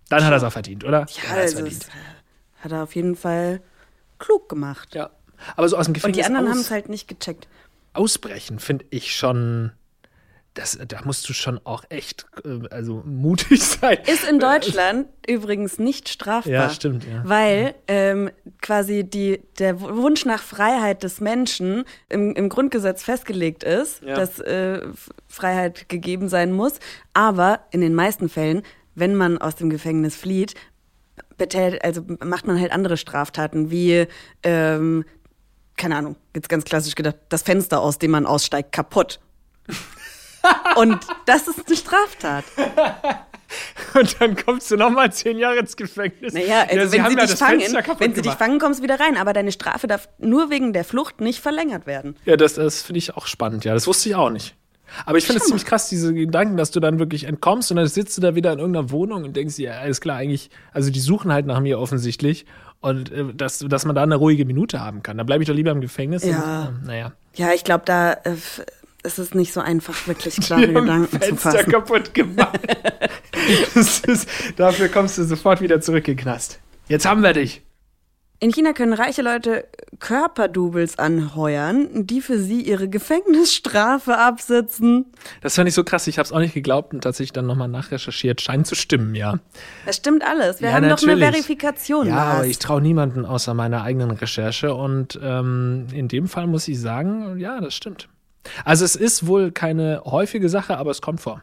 [0.09, 1.07] Dann hat er es auch verdient, oder?
[1.09, 1.65] Ja, also
[2.61, 3.61] hat er auf jeden Fall
[4.19, 4.95] klug gemacht.
[4.95, 5.11] Ja.
[5.57, 7.49] Aber so aus dem Gefängnis Und die anderen haben es halt nicht gecheckt.
[7.95, 9.73] Ausbrechen finde ich schon
[10.55, 13.99] das, da musst du schon auch echt äh, also mutig sein.
[14.07, 16.53] Ist in Deutschland übrigens nicht strafbar.
[16.53, 17.05] Ja, stimmt.
[17.05, 17.23] Ja.
[17.25, 24.03] Weil ähm, quasi die, der Wunsch nach Freiheit des Menschen im, im Grundgesetz festgelegt ist,
[24.03, 24.15] ja.
[24.15, 24.83] dass äh,
[25.27, 26.75] Freiheit gegeben sein muss.
[27.15, 28.63] Aber in den meisten Fällen,
[28.95, 30.55] wenn man aus dem Gefängnis flieht,
[31.39, 34.07] betält, also macht man halt andere Straftaten wie
[34.43, 35.05] ähm,
[35.77, 39.21] keine Ahnung, jetzt ganz klassisch gedacht, das Fenster, aus dem man aussteigt, kaputt.
[40.77, 42.45] Und das ist eine Straftat.
[43.95, 46.33] Und dann kommst du nochmal zehn Jahre ins Gefängnis.
[46.33, 47.61] Naja, also ja, sie wenn, sie, dich fangen,
[47.99, 49.17] wenn sie dich fangen, kommst du wieder rein.
[49.17, 52.17] Aber deine Strafe darf nur wegen der Flucht nicht verlängert werden.
[52.25, 53.65] Ja, das, das finde ich auch spannend.
[53.65, 54.57] Ja, das wusste ich auch nicht.
[55.07, 57.87] Aber ich finde es ziemlich krass, diese Gedanken, dass du dann wirklich entkommst und dann
[57.87, 60.91] sitzt du da wieder in irgendeiner Wohnung und denkst dir, ja, alles klar, eigentlich, also
[60.91, 62.45] die suchen halt nach mir offensichtlich
[62.83, 65.17] und äh, dass, dass man da eine ruhige Minute haben kann.
[65.17, 66.25] Da bleibe ich doch lieber im Gefängnis.
[66.25, 66.69] Ja.
[66.69, 67.13] Und, äh, naja.
[67.35, 68.37] Ja, ich glaube, da äh,
[69.03, 71.73] es ist nicht so einfach, wirklich klare die Gedanken Fenster zu fassen.
[71.73, 72.59] kaputt gemacht.
[73.75, 76.61] ist, dafür kommst du sofort wieder zurück in den Knast.
[76.89, 77.63] Jetzt haben wir dich.
[78.43, 79.69] In China können reiche Leute
[80.01, 85.13] Körperdoubles anheuern, die für sie ihre Gefängnisstrafe absitzen.
[85.43, 86.09] Das fand ich so krass.
[86.09, 88.41] Ich habe es auch nicht geglaubt und tatsächlich dann nochmal nachrecherchiert.
[88.41, 89.39] Scheint zu stimmen, ja.
[89.87, 90.61] Das stimmt alles.
[90.61, 91.21] Wir ja, haben natürlich.
[91.21, 92.09] doch eine Verifikation.
[92.09, 94.75] Ja, aber ich traue niemanden außer meiner eigenen Recherche.
[94.75, 98.09] Und ähm, in dem Fall muss ich sagen, ja, das stimmt.
[98.65, 101.43] Also es ist wohl keine häufige Sache, aber es kommt vor.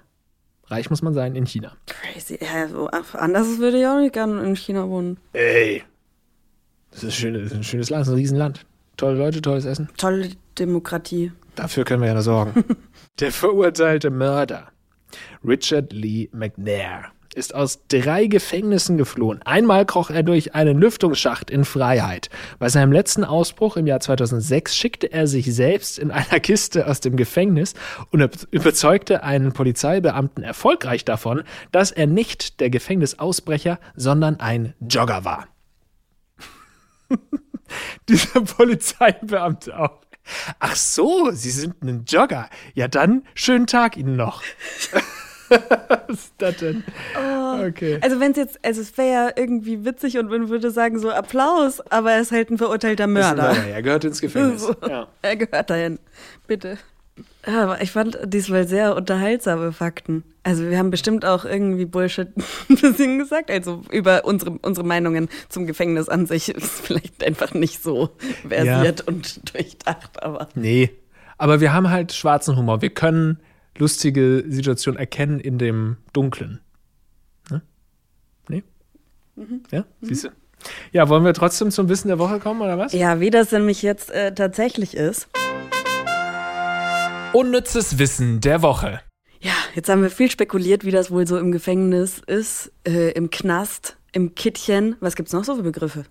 [0.68, 1.78] Reich muss man sein in China.
[1.86, 2.38] Crazy.
[2.42, 5.18] Ja, so, anders würde ich auch nicht gerne in China wohnen.
[5.32, 5.82] Ey.
[6.91, 8.65] Das ist, schön, ist ein schönes Land, ist ein Riesenland.
[8.97, 9.89] Tolle Leute, tolles Essen.
[9.97, 11.32] Tolle Demokratie.
[11.56, 12.63] Dafür können wir ja nur sorgen.
[13.19, 14.67] Der verurteilte Mörder,
[15.43, 19.41] Richard Lee McNair, ist aus drei Gefängnissen geflohen.
[19.43, 22.30] Einmal kroch er durch einen Lüftungsschacht in Freiheit.
[22.58, 26.99] Bei seinem letzten Ausbruch im Jahr 2006 schickte er sich selbst in einer Kiste aus
[26.99, 27.75] dem Gefängnis
[28.12, 35.47] und überzeugte einen Polizeibeamten erfolgreich davon, dass er nicht der Gefängnisausbrecher, sondern ein Jogger war.
[38.10, 40.00] Dieser Polizeibeamte auch.
[40.60, 42.50] Ach so, Sie sind ein Jogger.
[42.74, 44.43] Ja dann, schönen Tag Ihnen noch.
[45.50, 46.84] Was ist das denn?
[47.17, 47.65] Oh.
[47.67, 47.98] Okay.
[48.02, 51.10] Also wenn es jetzt, also es wäre ja irgendwie witzig und man würde sagen so
[51.10, 53.54] Applaus, aber er ist halt ein verurteilter Mörder.
[53.54, 53.67] Mörder.
[53.67, 54.62] Er gehört ins Gefängnis.
[54.62, 54.76] So.
[54.88, 55.08] Ja.
[55.24, 55.98] Er gehört dahin.
[56.45, 56.78] Bitte.
[57.43, 60.24] Aber ich fand diesmal sehr unterhaltsame Fakten.
[60.50, 62.30] Also wir haben bestimmt auch irgendwie Bullshit
[62.70, 63.52] ein bisschen gesagt.
[63.52, 68.10] Also über unsere, unsere Meinungen zum Gefängnis an sich ist vielleicht einfach nicht so
[68.48, 69.06] versiert ja.
[69.06, 70.50] und durchdacht, aber.
[70.56, 70.90] Nee.
[71.38, 72.82] Aber wir haben halt schwarzen Humor.
[72.82, 73.38] Wir können
[73.78, 76.62] lustige Situation erkennen in dem Dunklen.
[77.52, 77.62] Ne?
[78.48, 78.64] Nee?
[79.36, 79.62] Mhm.
[79.70, 80.08] Ja, mhm.
[80.08, 80.30] siehst du?
[80.92, 82.92] Ja, wollen wir trotzdem zum Wissen der Woche kommen, oder was?
[82.92, 85.30] Ja, wie das nämlich jetzt äh, tatsächlich ist.
[87.34, 89.02] Unnützes Wissen der Woche.
[89.75, 93.97] Jetzt haben wir viel spekuliert, wie das wohl so im Gefängnis ist, äh, im Knast,
[94.12, 94.95] im Kittchen.
[94.99, 96.05] Was gibt's noch so für Begriffe?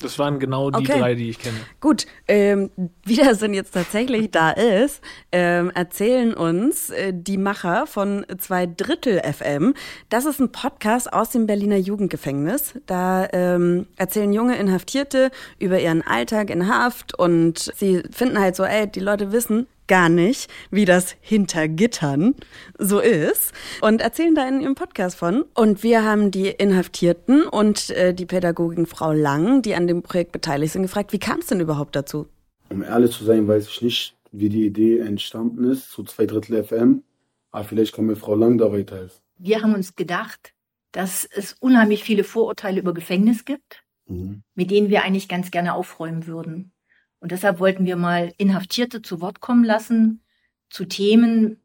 [0.00, 1.00] Das waren genau die okay.
[1.00, 1.56] drei, die ich kenne.
[1.80, 2.70] Gut, ähm,
[3.04, 8.66] wie das denn jetzt tatsächlich da ist, ähm, erzählen uns äh, die Macher von zwei
[8.66, 9.74] Drittel FM.
[10.08, 12.74] Das ist ein Podcast aus dem Berliner Jugendgefängnis.
[12.86, 18.62] Da ähm, erzählen junge Inhaftierte über ihren Alltag in Haft und sie finden halt so,
[18.62, 22.34] ey, die Leute wissen, gar nicht, wie das hinter Gittern
[22.78, 25.44] so ist und erzählen da in ihrem Podcast von.
[25.54, 30.32] Und wir haben die Inhaftierten und äh, die Pädagogin Frau Lang, die an dem Projekt
[30.32, 32.28] beteiligt sind, gefragt, wie kam es denn überhaupt dazu?
[32.68, 36.62] Um ehrlich zu sein, weiß ich nicht, wie die Idee entstanden ist, zu zwei Drittel
[36.62, 37.02] FM.
[37.50, 39.18] Aber vielleicht kann mir Frau Lang da weiterhelfen.
[39.38, 40.52] Wir haben uns gedacht,
[40.92, 44.42] dass es unheimlich viele Vorurteile über Gefängnis gibt, mhm.
[44.54, 46.72] mit denen wir eigentlich ganz gerne aufräumen würden.
[47.20, 50.22] Und deshalb wollten wir mal Inhaftierte zu Wort kommen lassen
[50.70, 51.60] zu Themen,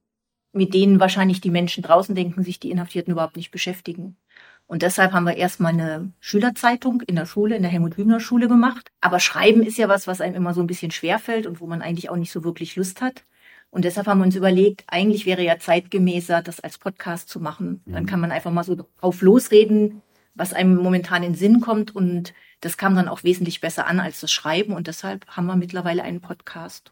[0.52, 4.18] mit denen wahrscheinlich die Menschen draußen denken, sich die Inhaftierten überhaupt nicht beschäftigen.
[4.66, 8.48] Und deshalb haben wir erstmal eine Schülerzeitung in der Schule, in der Helmut Hübner Schule
[8.48, 8.89] gemacht.
[9.02, 11.82] Aber Schreiben ist ja was, was einem immer so ein bisschen schwerfällt und wo man
[11.82, 13.26] eigentlich auch nicht so wirklich Lust hat.
[13.70, 17.82] Und deshalb haben wir uns überlegt, eigentlich wäre ja zeitgemäßer, das als Podcast zu machen.
[17.86, 18.08] Dann mhm.
[18.08, 20.02] kann man einfach mal so drauf losreden,
[20.36, 24.19] was einem momentan in Sinn kommt und das kam dann auch wesentlich besser an als
[24.21, 26.91] das Schreiben und deshalb haben wir mittlerweile einen Podcast.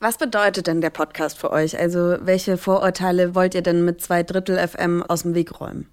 [0.00, 1.78] Was bedeutet denn der Podcast für euch?
[1.78, 5.88] Also welche Vorurteile wollt ihr denn mit zwei Drittel FM aus dem Weg räumen?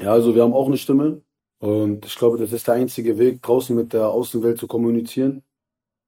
[0.00, 1.20] Ja, also wir haben auch eine Stimme
[1.58, 5.42] und ich glaube, das ist der einzige Weg, draußen mit der Außenwelt zu kommunizieren,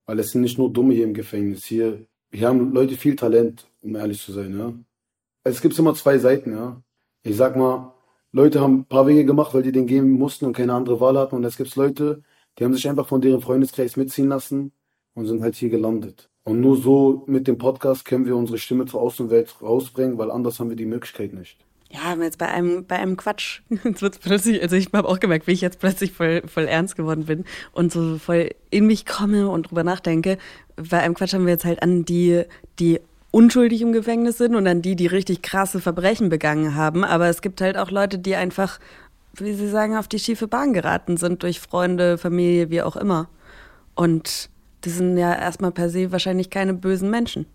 [0.06, 1.64] weil es sind nicht nur Dumme hier im Gefängnis.
[1.64, 4.72] Hier hier haben Leute viel Talent, um ehrlich zu sein, ja.
[5.44, 6.82] Es gibt immer zwei Seiten, ja.
[7.22, 7.94] Ich sag mal,
[8.32, 11.18] Leute haben ein paar Wege gemacht, weil die den gehen mussten und keine andere Wahl
[11.18, 11.36] hatten.
[11.36, 12.22] Und es gibt Leute,
[12.58, 14.72] die haben sich einfach von deren Freundeskreis mitziehen lassen
[15.14, 16.30] und sind halt hier gelandet.
[16.44, 20.60] Und nur so mit dem Podcast können wir unsere Stimme zur Außenwelt rausbringen, weil anders
[20.60, 21.58] haben wir die Möglichkeit nicht.
[21.90, 23.62] Ja, jetzt bei einem, bei einem Quatsch.
[23.84, 26.96] Jetzt wird's plötzlich, also ich habe auch gemerkt, wie ich jetzt plötzlich voll, voll ernst
[26.96, 30.36] geworden bin und so voll in mich komme und drüber nachdenke.
[30.74, 32.42] Bei einem Quatsch haben wir jetzt halt an die,
[32.80, 37.04] die unschuldig im Gefängnis sind und an die, die richtig krasse Verbrechen begangen haben.
[37.04, 38.80] Aber es gibt halt auch Leute, die einfach,
[39.40, 43.28] wie sie sagen, auf die schiefe Bahn geraten sind durch Freunde, Familie, wie auch immer.
[43.94, 44.50] Und
[44.84, 47.46] die sind ja erstmal per se wahrscheinlich keine bösen Menschen.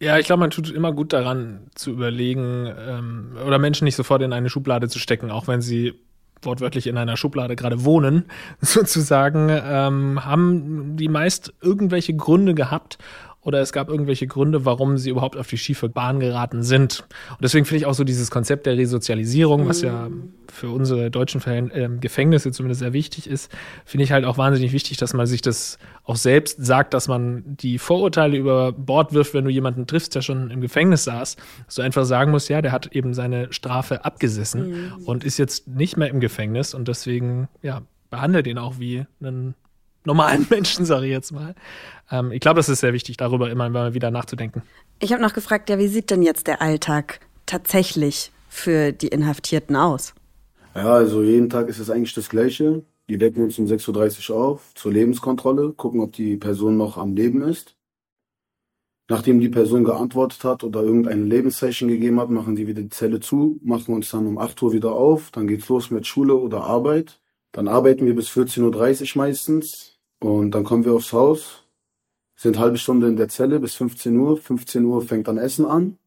[0.00, 4.20] Ja, ich glaube, man tut immer gut daran zu überlegen ähm, oder Menschen nicht sofort
[4.20, 5.94] in eine Schublade zu stecken, auch wenn sie
[6.42, 8.26] wortwörtlich in einer Schublade gerade wohnen,
[8.60, 12.98] sozusagen, ähm, haben die meist irgendwelche Gründe gehabt
[13.46, 17.06] oder es gab irgendwelche Gründe, warum sie überhaupt auf die schiefe Bahn geraten sind.
[17.30, 19.68] Und deswegen finde ich auch so dieses Konzept der Resozialisierung, mhm.
[19.68, 20.10] was ja
[20.48, 23.52] für unsere deutschen äh, Gefängnisse zumindest sehr wichtig ist,
[23.84, 27.44] finde ich halt auch wahnsinnig wichtig, dass man sich das auch selbst sagt, dass man
[27.46, 31.74] die Vorurteile über Bord wirft, wenn du jemanden triffst, der schon im Gefängnis saß, dass
[31.76, 34.92] du einfach sagen musst, ja, der hat eben seine Strafe abgesessen mhm.
[35.04, 39.54] und ist jetzt nicht mehr im Gefängnis und deswegen, ja, behandelt ihn auch wie einen
[40.06, 41.54] normalen Menschen, sage ich jetzt mal.
[42.10, 44.62] Ähm, ich glaube, das ist sehr wichtig, darüber immer mal wieder nachzudenken.
[44.98, 49.76] Ich habe noch gefragt, ja, wie sieht denn jetzt der Alltag tatsächlich für die Inhaftierten
[49.76, 50.14] aus?
[50.74, 52.84] Ja, also jeden Tag ist es eigentlich das Gleiche.
[53.08, 57.14] Die wecken uns um 6.30 Uhr auf zur Lebenskontrolle, gucken, ob die Person noch am
[57.14, 57.76] Leben ist.
[59.08, 63.20] Nachdem die Person geantwortet hat oder irgendeine Lebenszeichen gegeben hat, machen die wieder die Zelle
[63.20, 66.64] zu, machen uns dann um 8 Uhr wieder auf, dann geht's los mit Schule oder
[66.64, 67.20] Arbeit.
[67.52, 71.64] Dann arbeiten wir bis 14.30 Uhr meistens und dann kommen wir aufs Haus,
[72.36, 74.36] sind halbe Stunde in der Zelle bis 15 Uhr.
[74.36, 75.98] 15 Uhr fängt dann Essen an.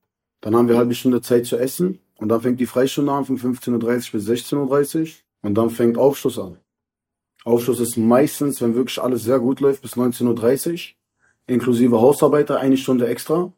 [0.42, 2.00] Dann haben wir halbe Stunde Zeit zu essen.
[2.16, 5.08] Und dann fängt die Freistunde an von 15.30 Uhr bis 16.30 Uhr.
[5.42, 6.58] Und dann fängt Aufschluss an.
[7.46, 10.80] Aufschluss ist meistens, wenn wirklich alles sehr gut läuft, bis 19.30 Uhr.
[11.48, 13.52] Inklusive Hausarbeiter, eine Stunde extra.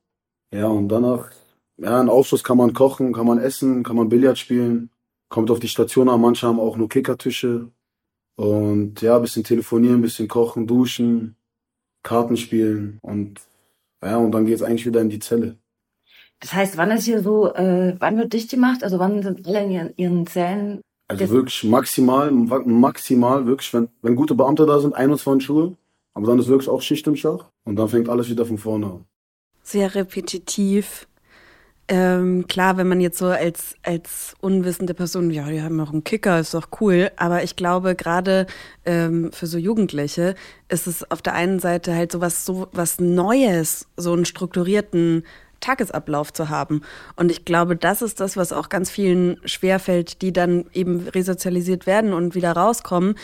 [0.54, 1.30] Ja, und danach,
[1.78, 4.92] ja, in Aufschluss kann man kochen, kann man essen, kann man Billard spielen.
[5.30, 7.70] Kommt auf die Station an, manche haben auch nur Kickertische.
[8.42, 11.36] Und ja, bisschen telefonieren, bisschen kochen, duschen,
[12.02, 13.40] Karten spielen und
[14.04, 15.58] ja, und dann geht's eigentlich wieder in die Zelle.
[16.40, 18.84] Das heißt, wann ist hier so, äh, wann wird dicht gemacht?
[18.84, 20.82] Also wann sind alle in ihren, ihren Zellen?
[21.08, 25.76] Also wirklich maximal, maximal, wirklich, wenn, wenn gute Beamte da sind, 21 Uhr.
[26.16, 28.88] Aber dann ist wirklich auch Schicht im Schach und dann fängt alles wieder von vorne
[28.88, 29.06] an.
[29.62, 31.08] Sehr repetitiv.
[31.88, 36.04] Ähm, klar, wenn man jetzt so als, als unwissende Person, ja, die haben auch einen
[36.04, 37.12] Kicker, ist doch cool.
[37.18, 38.48] Aber ich glaube, gerade
[38.86, 40.36] ähm, für so Jugendliche
[40.70, 45.24] ist es auf der einen Seite halt so was, so was Neues, so einen strukturierten
[45.60, 46.82] Tagesablauf zu haben.
[47.16, 51.88] Und ich glaube, das ist das, was auch ganz vielen schwerfällt, die dann eben resozialisiert
[51.88, 53.16] werden und wieder rauskommen,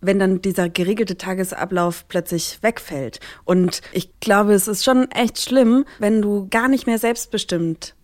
[0.00, 3.20] wenn dann dieser geregelte Tagesablauf plötzlich wegfällt.
[3.44, 7.94] Und ich glaube, es ist schon echt schlimm, wenn du gar nicht mehr selbstbestimmt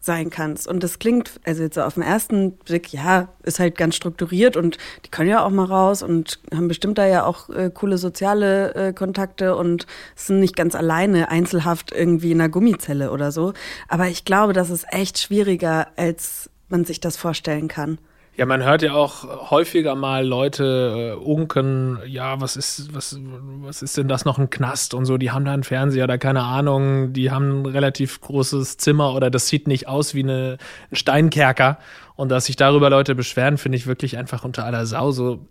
[0.00, 0.68] sein kannst.
[0.68, 4.56] Und das klingt, also jetzt so auf den ersten Blick, ja, ist halt ganz strukturiert
[4.56, 7.98] und die können ja auch mal raus und haben bestimmt da ja auch äh, coole
[7.98, 13.52] soziale äh, Kontakte und sind nicht ganz alleine einzelhaft irgendwie in einer Gummizelle oder so.
[13.88, 17.98] Aber ich glaube, das ist echt schwieriger, als man sich das vorstellen kann.
[18.38, 23.18] Ja, man hört ja auch häufiger mal Leute äh, unken, ja, was ist, was,
[23.62, 26.18] was ist denn das noch ein Knast und so, die haben da einen Fernseher oder
[26.18, 30.58] keine Ahnung, die haben ein relativ großes Zimmer oder das sieht nicht aus wie eine,
[30.92, 31.78] ein Steinkerker.
[32.14, 35.10] Und dass sich darüber Leute beschweren, finde ich wirklich einfach unter aller Sau.
[35.10, 35.44] So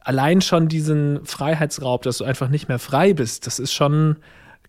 [0.00, 4.16] allein schon diesen Freiheitsraub, dass du einfach nicht mehr frei bist, das ist schon,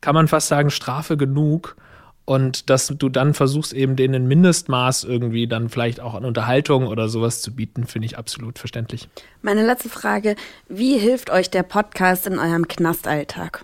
[0.01, 1.77] kann man fast sagen, Strafe genug.
[2.25, 6.87] Und dass du dann versuchst, eben denen ein Mindestmaß irgendwie dann vielleicht auch an Unterhaltung
[6.87, 9.07] oder sowas zu bieten, finde ich absolut verständlich.
[9.43, 10.35] Meine letzte Frage:
[10.67, 13.63] Wie hilft euch der Podcast in eurem Knastalltag?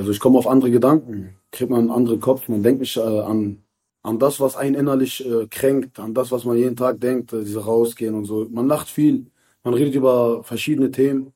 [0.00, 3.00] Also, ich komme auf andere Gedanken, kriegt man einen anderen Kopf, man denkt nicht äh,
[3.00, 3.62] an,
[4.02, 7.44] an das, was einen innerlich äh, kränkt, an das, was man jeden Tag denkt, äh,
[7.44, 8.46] diese rausgehen und so.
[8.50, 9.26] Man lacht viel,
[9.64, 11.34] man redet über verschiedene Themen.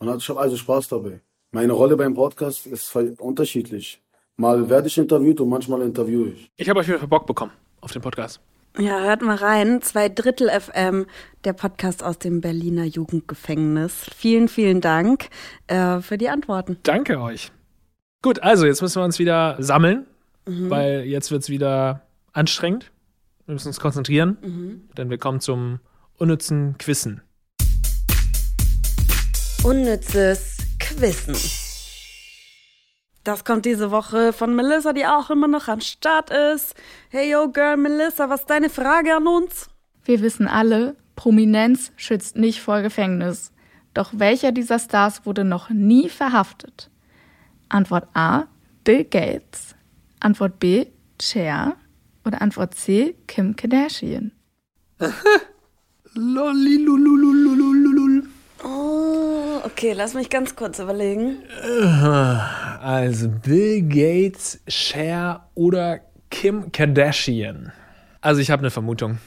[0.00, 1.20] Man hat schon also Spaß dabei.
[1.50, 4.03] Meine Rolle beim Podcast ist unterschiedlich.
[4.36, 6.50] Mal werde ich interviewt und manchmal interviewe ich.
[6.56, 8.40] Ich habe euch wieder Bock bekommen auf den Podcast.
[8.76, 9.80] Ja, hört mal rein.
[9.80, 11.06] Zwei Drittel FM,
[11.44, 14.10] der Podcast aus dem Berliner Jugendgefängnis.
[14.16, 15.28] Vielen, vielen Dank
[15.68, 16.78] äh, für die Antworten.
[16.82, 17.52] Danke euch.
[18.22, 20.06] Gut, also jetzt müssen wir uns wieder sammeln,
[20.46, 20.68] mhm.
[20.68, 22.90] weil jetzt wird es wieder anstrengend.
[23.46, 24.88] Wir müssen uns konzentrieren, mhm.
[24.96, 25.78] denn wir kommen zum
[26.16, 27.22] unnützen Quissen.
[29.62, 31.36] Unnützes Quissen.
[33.24, 36.74] Das kommt diese Woche von Melissa, die auch immer noch am Start ist.
[37.08, 39.70] Hey yo Girl Melissa, was ist deine Frage an uns?
[40.04, 43.50] Wir wissen alle, Prominenz schützt nicht vor Gefängnis.
[43.94, 46.90] Doch welcher dieser Stars wurde noch nie verhaftet?
[47.70, 48.44] Antwort A,
[48.84, 49.74] Bill Gates.
[50.20, 51.76] Antwort B, Cher.
[52.26, 54.32] Oder Antwort C, Kim Kardashian.
[56.14, 58.28] Lolilululululul.
[58.62, 59.03] Oh,
[59.64, 61.42] okay, lass mich ganz kurz überlegen.
[62.80, 66.00] Also Bill Gates, Cher oder
[66.30, 67.72] Kim Kardashian.
[68.20, 69.18] Also ich habe eine Vermutung.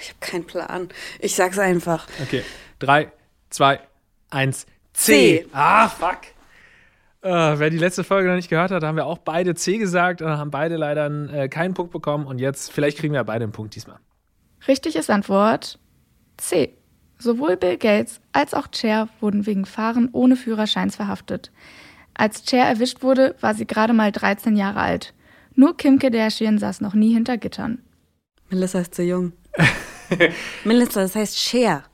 [0.00, 0.88] Ich habe keinen Plan.
[1.18, 2.06] Ich sag's einfach.
[2.22, 2.42] Okay,
[2.78, 3.12] drei,
[3.50, 3.80] zwei,
[4.30, 5.42] eins, C.
[5.42, 5.46] C.
[5.52, 6.20] Ah, fuck.
[7.22, 10.22] Äh, wer die letzte Folge noch nicht gehört hat, haben wir auch beide C gesagt
[10.22, 12.26] und haben beide leider äh, keinen Punkt bekommen.
[12.26, 13.98] Und jetzt, vielleicht kriegen wir beide einen Punkt diesmal.
[14.66, 15.78] Richtig ist Antwort
[16.38, 16.76] C.
[17.20, 21.52] Sowohl Bill Gates als auch Cher wurden wegen Fahren ohne Führerscheins verhaftet.
[22.14, 25.12] Als Cher erwischt wurde, war sie gerade mal 13 Jahre alt.
[25.54, 27.82] Nur Kim Kardashian saß noch nie hinter Gittern.
[28.48, 29.32] Melissa ist zu jung.
[30.64, 31.84] Melissa, das heißt Cher.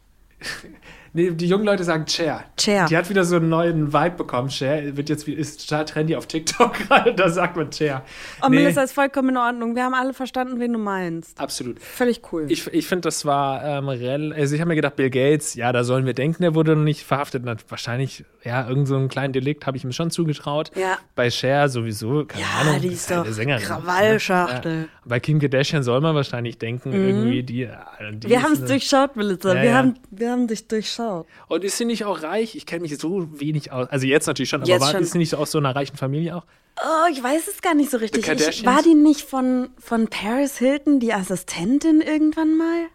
[1.13, 2.45] Nee, die jungen Leute sagen Cher.
[2.59, 2.87] Cher.
[2.87, 4.51] Die hat wieder so einen neuen Vibe bekommen.
[4.51, 8.03] Cher wird jetzt ist total trendy auf TikTok gerade, da sagt man Cher.
[8.43, 9.75] Oh, Nee, Melissa ist vollkommen in Ordnung.
[9.77, 11.41] Wir haben alle verstanden, wen du meinst.
[11.41, 11.81] Absolut.
[11.81, 12.47] Völlig cool.
[12.49, 15.73] Ich, ich finde, das war ähm, rel Also ich habe mir gedacht, Bill Gates, ja,
[15.73, 17.43] da sollen wir denken, der wurde noch nicht verhaftet.
[17.45, 20.71] Na, wahrscheinlich, ja, irgend so einen kleinen Delikt habe ich ihm schon zugetraut.
[20.75, 20.99] Ja.
[21.15, 22.81] Bei Cher sowieso, keine Ja, Ahnung.
[22.81, 23.63] die ist doch eine Sängerin.
[23.63, 24.81] Krawallschachtel.
[24.83, 24.89] Ja.
[25.09, 27.63] Bei Kim Kardashian soll man wahrscheinlich denken, irgendwie die.
[27.63, 27.77] äh,
[28.13, 29.55] die wir haben es durchschaut, Melissa.
[29.55, 29.75] Ja, wir, ja.
[29.77, 31.27] Haben, wir haben dich durchschaut.
[31.47, 32.57] Und ist sie nicht auch reich?
[32.57, 33.89] Ich kenne mich so wenig aus.
[33.89, 35.03] Also jetzt natürlich schon, aber Jetzt war, schon.
[35.03, 36.45] ist sie nicht aus so einer reichen Familie auch?
[36.83, 38.27] Oh, ich weiß es gar nicht so richtig.
[38.29, 42.87] Ich, war die nicht von, von Paris Hilton, die Assistentin irgendwann mal?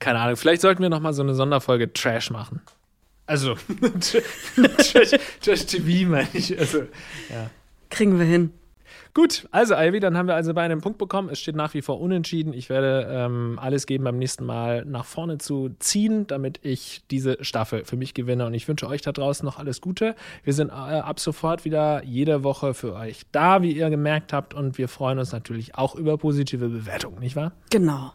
[0.00, 0.36] Keine Ahnung.
[0.36, 2.60] Vielleicht sollten wir noch mal so eine Sonderfolge Trash machen.
[3.26, 3.54] Also
[4.00, 6.58] Trash, Trash TV meine ich.
[6.58, 6.80] Also
[7.30, 7.48] ja.
[7.88, 8.52] Kriegen wir hin.
[9.14, 11.28] Gut, also Ivy, dann haben wir also beide einen Punkt bekommen.
[11.30, 12.52] Es steht nach wie vor unentschieden.
[12.52, 17.42] Ich werde ähm, alles geben, beim nächsten Mal nach vorne zu ziehen, damit ich diese
[17.44, 18.46] Staffel für mich gewinne.
[18.46, 20.14] Und ich wünsche euch da draußen noch alles Gute.
[20.44, 24.54] Wir sind äh, ab sofort wieder jede Woche für euch da, wie ihr gemerkt habt.
[24.54, 27.52] Und wir freuen uns natürlich auch über positive Bewertungen, nicht wahr?
[27.70, 28.12] Genau.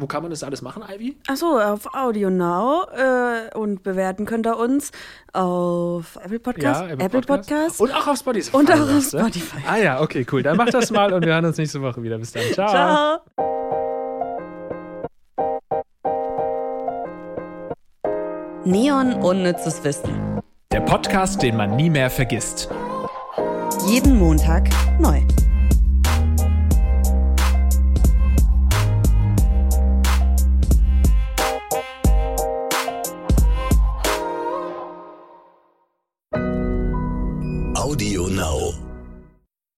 [0.00, 1.16] Wo kann man das alles machen, Ivy?
[1.28, 4.92] Achso, auf Audio Now äh, und bewerten könnt ihr uns
[5.34, 7.80] auf Apple Podcast, Apple, Podcast.
[7.80, 8.56] Und auch auf Spotify.
[8.56, 9.04] Und auch auf?
[9.04, 9.58] Spotify.
[9.68, 10.42] Ah ja, okay, cool.
[10.42, 12.16] Dann macht das mal und wir hören uns nächste Woche wieder.
[12.16, 12.42] Bis dann.
[12.54, 12.70] Ciao.
[12.70, 13.18] Ciao.
[18.64, 20.40] Neon Unnützes Wissen.
[20.72, 22.70] Der Podcast, den man nie mehr vergisst.
[23.86, 25.20] Jeden Montag neu.